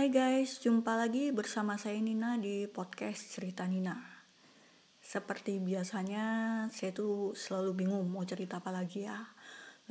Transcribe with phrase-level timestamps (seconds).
[0.00, 4.00] Hai guys, jumpa lagi bersama saya Nina di podcast Cerita Nina.
[4.96, 6.24] Seperti biasanya,
[6.72, 9.20] saya tuh selalu bingung mau cerita apa lagi ya.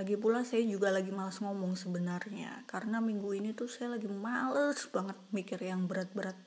[0.01, 4.81] Lagi pula saya juga lagi malas ngomong sebenarnya, karena minggu ini tuh saya lagi males
[4.89, 6.41] banget mikir yang berat-berat.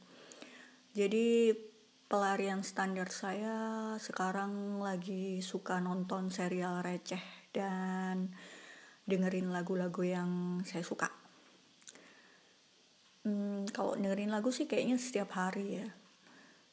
[0.98, 1.54] Jadi
[2.10, 3.54] pelarian standar saya
[4.02, 8.26] sekarang lagi suka nonton serial receh dan
[9.06, 10.30] dengerin lagu-lagu yang
[10.66, 11.21] saya suka
[13.27, 15.88] hmm, kalau dengerin lagu sih kayaknya setiap hari ya.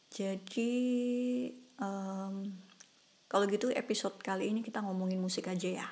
[0.09, 0.73] Jadi
[1.77, 2.49] um,
[3.29, 5.89] kalau gitu episode kali ini kita ngomongin musik aja ya.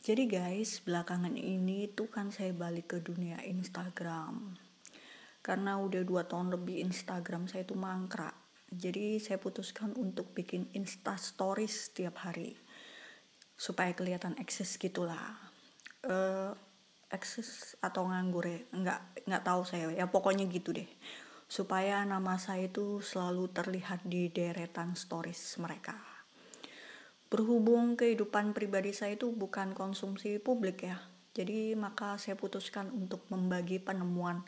[0.00, 4.58] Jadi guys, belakangan ini tuh kan saya balik ke dunia Instagram.
[5.38, 8.39] Karena udah dua tahun lebih Instagram saya tuh mangkrak
[8.70, 12.54] jadi saya putuskan untuk bikin insta stories setiap hari
[13.58, 15.36] supaya kelihatan eksis gitulah.
[16.00, 16.56] Uh,
[17.10, 20.88] eksis atau nganggur ya nggak nggak tahu saya ya pokoknya gitu deh.
[21.50, 25.98] Supaya nama saya itu selalu terlihat di deretan stories mereka.
[27.26, 30.98] Berhubung kehidupan pribadi saya itu bukan konsumsi publik ya
[31.30, 34.42] jadi maka saya putuskan untuk membagi penemuan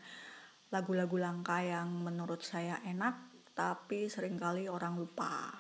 [0.75, 5.53] lagu-lagu langka yang menurut saya enak tapi sering kali orang lupa.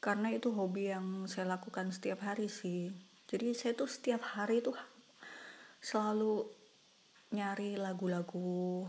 [0.00, 2.92] Karena itu hobi yang saya lakukan setiap hari sih.
[3.28, 4.76] Jadi saya tuh setiap hari tuh
[5.80, 6.48] selalu
[7.36, 8.88] nyari lagu-lagu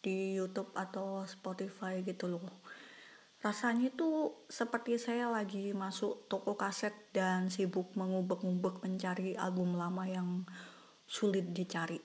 [0.00, 2.44] di YouTube atau Spotify gitu loh.
[3.38, 10.42] Rasanya tuh seperti saya lagi masuk toko kaset dan sibuk mengubek-ubek mencari album lama yang
[11.06, 12.02] sulit dicari.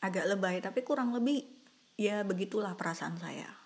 [0.00, 1.44] Agak lebay tapi kurang lebih
[2.00, 3.59] ya begitulah perasaan saya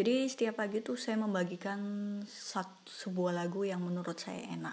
[0.00, 1.76] jadi setiap pagi tuh saya membagikan
[2.24, 4.72] satu, sebuah lagu yang menurut saya enak.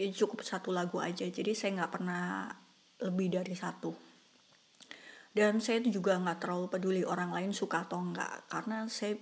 [0.00, 2.48] Ya, cukup satu lagu aja jadi saya nggak pernah
[3.04, 3.92] lebih dari satu.
[5.36, 9.12] Dan saya juga nggak terlalu peduli orang lain suka atau enggak karena saya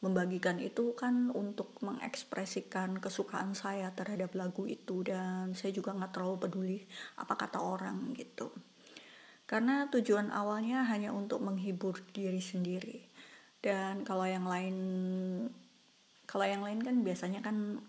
[0.00, 6.36] membagikan itu kan untuk mengekspresikan kesukaan saya terhadap lagu itu dan saya juga nggak terlalu
[6.40, 6.78] peduli
[7.20, 8.48] apa kata orang gitu.
[9.44, 13.09] Karena tujuan awalnya hanya untuk menghibur diri sendiri
[13.60, 14.76] dan kalau yang lain
[16.24, 17.82] kalau yang lain kan biasanya kan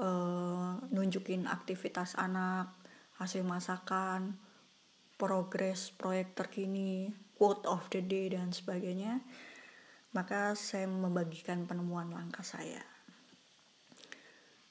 [0.00, 2.72] uh, nunjukin aktivitas anak
[3.20, 4.36] hasil masakan
[5.16, 9.20] progres proyek terkini quote of the day dan sebagainya.
[10.16, 12.80] Maka saya membagikan penemuan langkah saya.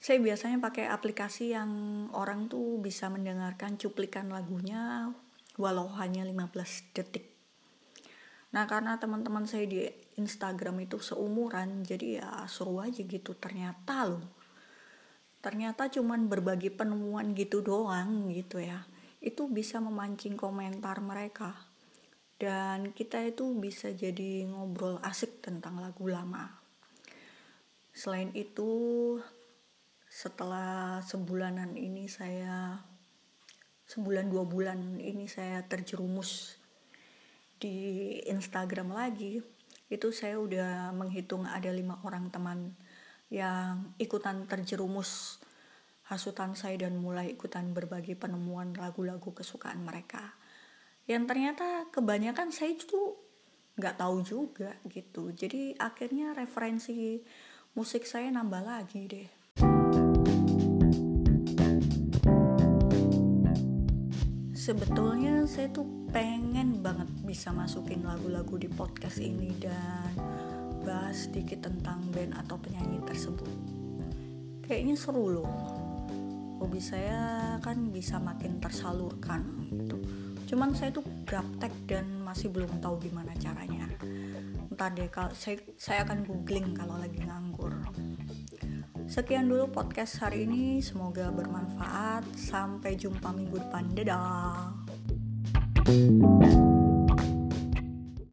[0.01, 1.69] Saya biasanya pakai aplikasi yang
[2.13, 5.09] orang tuh bisa mendengarkan cuplikan lagunya
[5.57, 7.34] walau hanya 15 detik
[8.55, 9.83] Nah karena teman-teman saya di
[10.15, 14.23] Instagram itu seumuran jadi ya seru aja gitu ternyata loh.
[15.43, 18.87] Ternyata cuman berbagi penemuan gitu doang gitu ya.
[19.19, 21.51] Itu bisa memancing komentar mereka.
[22.39, 26.47] Dan kita itu bisa jadi ngobrol asik tentang lagu lama.
[27.91, 28.71] Selain itu
[30.07, 32.79] setelah sebulanan ini saya
[33.83, 36.55] sebulan dua bulan ini saya terjerumus
[37.61, 39.39] di Instagram lagi
[39.87, 42.73] itu saya udah menghitung ada lima orang teman
[43.29, 45.41] yang ikutan terjerumus
[46.05, 50.37] hasutan saya dan mulai ikutan berbagi penemuan lagu-lagu kesukaan mereka.
[51.05, 53.17] Yang ternyata kebanyakan saya itu
[53.77, 55.33] nggak tahu juga gitu.
[55.33, 57.21] Jadi akhirnya referensi
[57.77, 59.44] musik saya nambah lagi deh
[64.65, 70.09] sebetulnya saya tuh pengen banget bisa masukin lagu-lagu di podcast ini dan
[70.81, 73.45] bahas sedikit tentang band atau penyanyi tersebut.
[74.65, 75.53] Kayaknya seru loh.
[76.57, 80.01] Hobi saya kan bisa makin tersalurkan gitu.
[80.49, 83.85] Cuman saya tuh gaptek dan masih belum tahu gimana caranya.
[84.73, 87.44] Ntar deh kalau saya, saya akan googling kalau lagi nganggur
[89.05, 92.25] Sekian dulu podcast hari ini, semoga bermanfaat.
[92.33, 93.93] Sampai jumpa minggu depan.
[93.93, 94.73] Dadah.